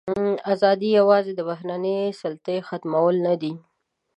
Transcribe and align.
ازادي 0.53 0.89
یوازې 0.99 1.31
د 1.35 1.41
بهرنۍ 1.49 1.99
سلطې 2.19 2.57
ختمول 2.67 3.15
نه 3.27 3.33
دي. 3.41 3.53